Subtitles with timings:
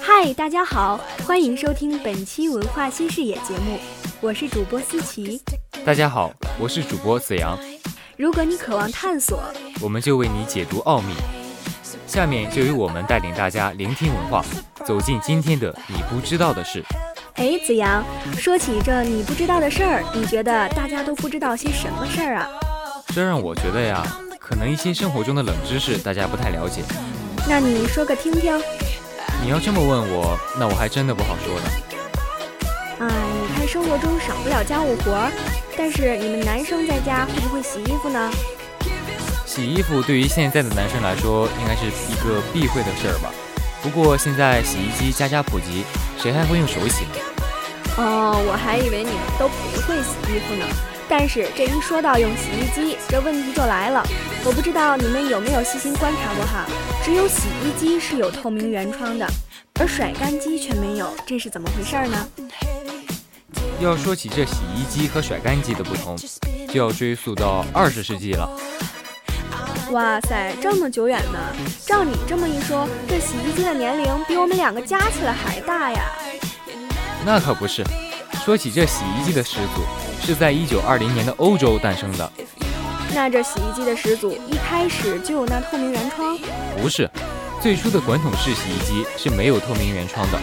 [0.00, 3.78] 嗨，大家好，欢迎收听本期文化新视野节目，
[4.20, 5.40] 我是主播思琪。
[5.84, 7.56] 大家好，我是主播子阳。
[8.16, 9.40] 如果你渴望探索，
[9.80, 11.14] 我们就为你解读奥秘。
[12.08, 14.44] 下面就由我们带领大家聆听文化，
[14.84, 16.82] 走进今天的你不知道的事。
[17.34, 18.04] 哎，子阳，
[18.36, 22.48] 说起这你不知道的事儿，你觉得大家都不知道些什么事儿啊？
[23.14, 24.04] 这让我觉得呀，
[24.40, 26.82] 可能一些生活中的冷知识大家不太了解。
[27.48, 28.60] 那你说个听听。
[29.42, 31.66] 你要这么问我，那我还真的不好说呢。
[33.00, 33.08] 哎，
[33.42, 35.32] 你看生活中少不了家务活儿，
[35.76, 38.30] 但是你们男生在家会不会洗衣服呢？
[39.44, 43.30] 洗衣服对于现在的男生来说，应该是一个避讳的事儿吧。
[43.82, 45.84] 不过现在洗衣机家家普及，
[46.18, 47.20] 谁还会用手洗呢？
[47.98, 50.66] 哦，我还以为你们都不会洗衣服呢。
[51.16, 54.04] 但是这一说到用洗衣机，这问题就来了。
[54.44, 56.66] 我不知道你们有没有细心观察过哈，
[57.04, 59.24] 只有洗衣机是有透明圆窗的，
[59.78, 62.28] 而甩干机却没有，这是怎么回事呢？
[63.78, 66.16] 要说起这洗衣机和甩干机的不同，
[66.68, 68.50] 就要追溯到二十世纪了。
[69.92, 71.38] 哇塞，这么久远呢！
[71.86, 76.06] 照你这么一说，这洗衣机的年龄比我们两个加起来还大呀？
[77.24, 77.84] 那可不是。
[78.44, 79.82] 说起这洗衣机的始祖，
[80.24, 82.32] 是在一九二零年的欧洲诞生的。
[83.14, 86.36] 那这洗衣机的始祖一开始就有那透明圆窗？
[86.80, 87.08] 不是，
[87.60, 90.38] 最初的滚筒式洗衣机是没有透明圆窗的。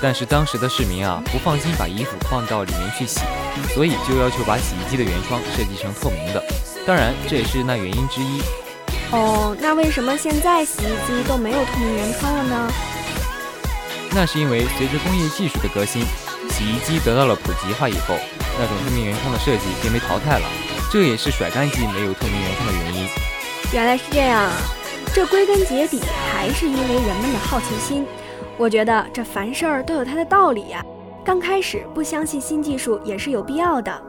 [0.00, 3.20] 但是当时的市民啊不放心把衣服放到里面去洗，
[3.74, 6.42] 所以就要求把洗衣机的圆窗设计成透明的。
[6.86, 8.40] 当然，这也是那原因之一。
[9.12, 12.72] 哦，那为什么现在洗衣机都没有透明圆窗了呢？
[14.12, 16.02] 那是因为随着工业技术的革新。
[16.48, 18.16] 洗衣机得到了普及化以后，
[18.58, 20.48] 那种透明圆窗的设计便被淘汰了，
[20.90, 23.08] 这也是甩干机没有透明圆窗的原因。
[23.72, 24.52] 原来是这样啊，
[25.14, 26.00] 这归根结底
[26.32, 28.06] 还是因为人们的好奇心。
[28.56, 30.82] 我觉得这凡事儿都有它的道理呀。
[31.24, 34.02] 刚开始不相信新技术也是有必要的。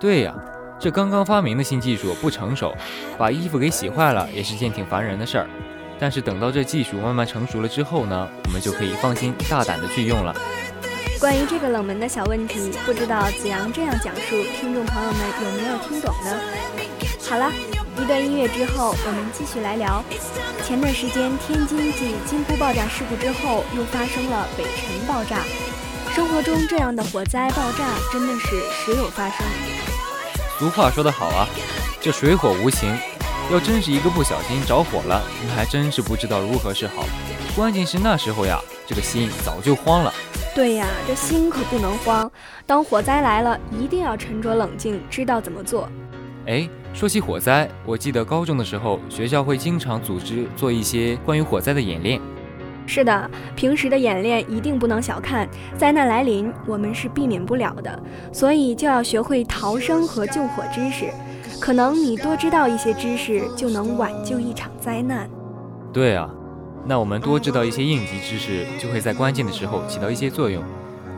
[0.00, 0.34] 对呀，
[0.78, 2.72] 这刚刚发明的新技术不成熟，
[3.18, 5.46] 把衣服给洗坏了也是件挺烦人的事儿。
[5.98, 10.34] 但是等到这技术慢慢成熟了之后呢，我们就可以放心大胆的去用了。
[11.24, 16.38] 关于这个冷门的小问题，不知道子阳这样讲述，听众朋友们有没有听懂呢？
[17.26, 17.50] 好了，
[17.96, 20.04] 一段音乐之后，我们继续来聊。
[20.66, 25.38] 前段时间，天津继金箍爆炸事故之后，又发生了北辰爆炸。
[26.14, 28.48] 生活中这样的火灾爆炸真的是
[28.84, 29.46] 时有发生。
[30.58, 31.48] 俗话说得好啊，
[32.02, 32.94] 这水火无情，
[33.50, 37.06] 要真是一个不小心着火了，那还真是不知道如何是好。
[37.56, 40.12] 关键是那时候呀，这个心早就慌了。
[40.54, 42.30] 对呀，这心可不能慌。
[42.64, 45.88] 当火灾来了，一定要沉着冷静，知道怎么做。
[46.46, 52.20] 哎，说起火灾，我记得高中的时候，学校会经常组织做一些关于火灾的演练。
[52.86, 61.06] 是的，平时的演练一定不能小看，灾难来临，我们是避免不了的，所以就要学会逃生和救火知识。
[61.60, 65.28] 可能你多知道一些知识，就能挽救一场灾难。
[65.92, 66.32] 对啊。
[66.86, 70.62] 那我们多知道一些应急知识，就会在关键的时候起到一些作用。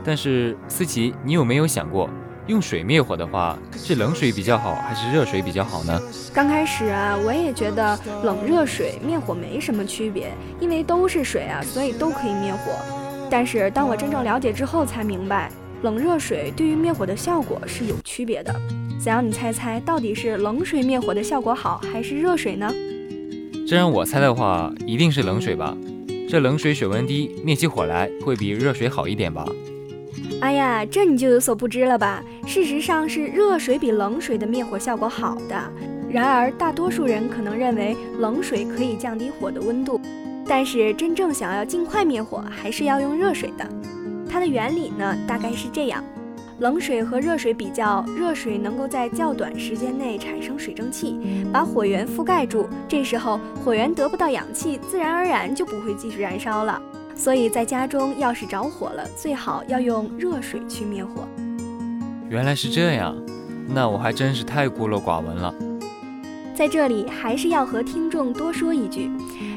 [0.05, 2.09] 但是思琪，你有没有想过，
[2.47, 6.01] 用水灭火的话，是冷水比较好，还是热水比较好呢？
[6.33, 12.73] 刚开始啊，我也觉得冷热水灭火没什么区别，因为都是水啊，所以都可以灭火。
[13.29, 15.51] 但是当我真正了解之后，才明白
[15.83, 18.55] 冷热水对于灭火的效果是有区别的。
[19.01, 22.73] 想让你猜猜，到底是冷水灭火的效果好，还是热水呢？
[23.69, 25.77] 这让我猜的话，一定是冷水吧？
[26.29, 29.45] 这冷水水温低，灭起火来会比热水好一点吧？
[30.41, 32.23] 哎呀，这你就有所不知了吧？
[32.47, 35.61] 事实上是热水比冷水的灭火效果好的。
[36.09, 40.01] 然而大多数人可能认为冷水可以降低火的温度，
[40.47, 43.69] 但是真正想要尽快灭火，还是要用热水的。
[44.31, 46.05] 它的原理呢，大概是这样。
[46.59, 52.67] 冷水和热水比较，热水能够在较短时间内产生水蒸气，把火源覆盖住。
[52.89, 56.81] 这时候火源得不到氧气，自然而然就不会继续燃烧了。
[57.15, 61.29] 所以在家中要是着火了，最好要用热水去灭火。
[62.31, 63.15] 原来是这样，
[63.69, 65.55] 那我还真是太孤陋寡闻了。
[66.57, 69.11] 在这里还是要和听众多说一句，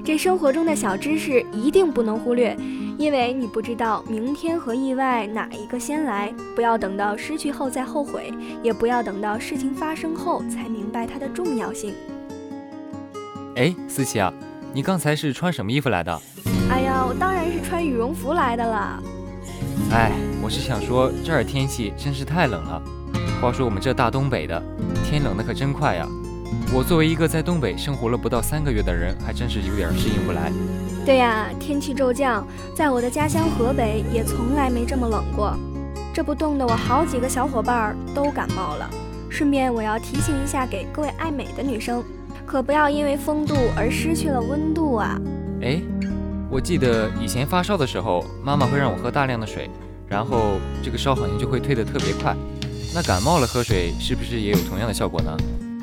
[0.03, 2.53] 这生活中的小知识一定不能忽略。
[2.97, 11.93] 因为你不知道明天和意外哪一个先来，不要等到失去后再后悔，也不要等到事情发生后才明白它的重要性。
[13.55, 14.33] 哎，思琪啊，
[14.73, 16.21] 你刚才是穿什么衣服来的？
[16.69, 19.01] 哎呀，我当然是穿羽绒服来的啦。
[19.93, 20.11] 哎，
[20.43, 22.83] 我是想说这儿天气真是太冷了。
[23.41, 24.61] 话说我们这大东北的
[25.05, 26.05] 天冷的可真快呀，
[26.73, 30.51] 我作为一个在东北生活了不到三个月的人，还真是有点适应不来。
[31.05, 35.57] 对呀，天气骤降，在我的家乡河北也从来没这么冷过，
[36.13, 38.89] 这不冻得我好几个小伙伴都感冒了。
[39.29, 42.03] 顺便我要提醒一下，给各位爱美的女生，
[42.45, 45.19] 可不要因为风度而失去了温度啊！
[45.61, 45.81] 哎，
[46.49, 49.69] 我记得以前发烧的时候，妈妈会让我喝大量的水，
[50.07, 52.35] 然后这个烧好像就会退得特别快。
[52.93, 55.37] 那感冒了喝水是不是也有同样的效果呢？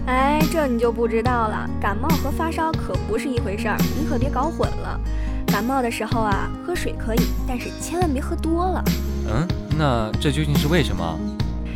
[0.07, 1.69] 哎，这你就不知道了。
[1.81, 5.01] 感冒和发烧可不是一回事儿，你可别搞混了。
[5.49, 8.85] 感冒的时候啊，喝水可以，但是千万别喝多了。
[9.29, 11.19] 嗯，那这究竟是为什么？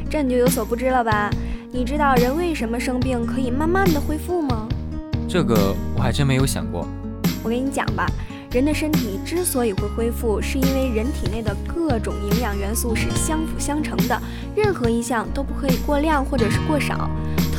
[0.09, 1.29] 这你就有所不知了吧？
[1.73, 4.69] 你知道人为什么生病可以慢慢的恢复吗？
[5.29, 6.87] 这个我还真没有想过。
[7.43, 8.07] 我给你讲吧，
[8.53, 14.21] 人的身体之所以会恢复，是因为人体内的各种营养元素是相辅相成的，
[14.55, 17.11] 任何一项都不可以过量或者是过少。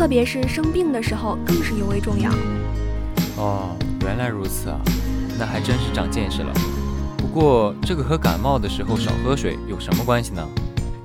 [0.01, 2.31] 特别是生病的时候，更是尤为重要。
[3.37, 4.79] 哦，原来如此啊，
[5.37, 6.51] 那还真是长见识了。
[7.19, 10.43] 不过，这个和感冒的时候少喝水有什么关系呢？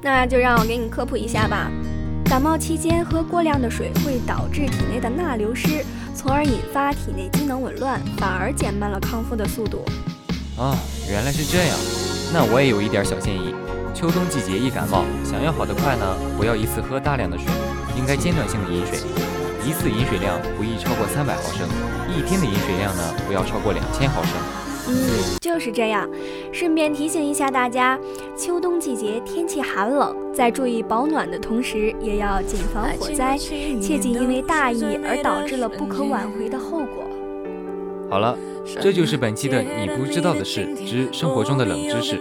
[0.01, 1.71] 那就让我给你科普一下吧。
[2.25, 5.85] 感冒期间喝过量的水会导致体内的钠流失，
[6.15, 9.85] 从而引发体内机能紊乱，反而减慢了康复的速度。
[10.57, 10.75] 啊，
[11.07, 11.77] 原来是这样。
[12.33, 13.55] 那我也有一点小建议：
[13.93, 17.47] 秋冬季节易感冒，想要好得快呢，不要一次喝大量的水。
[17.97, 18.99] 应该间断性的饮水，
[19.67, 21.67] 一次饮水量不宜超过三百毫升，
[22.09, 24.33] 一天的饮水量呢不要超过两千毫升。
[24.89, 24.95] 嗯，
[25.41, 26.09] 就是这样。
[26.53, 27.99] 顺便提醒一下大家，
[28.39, 37.03] 秋冬季节天气寒冷，在注意保暖的同时，也要谨防火灾，切忌因为大意而导致了不可挽回的后果。
[38.09, 38.39] 好了，
[38.81, 42.21] 这就是本期的你不知道的事之生活中的冷知识。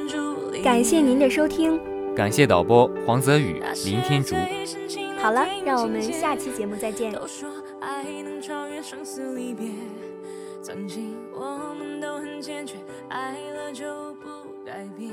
[0.63, 1.79] 感谢您的收听，
[2.15, 4.35] 感谢导播黄泽宇、林天竹。
[5.25, 7.11] 好了，让我们下期节目再见。
[7.11, 7.49] 都说
[7.81, 9.71] 爱能超越生死离别，
[10.61, 12.75] 曾经我们都很坚决，
[13.09, 14.29] 爱了就不
[14.63, 15.09] 改变。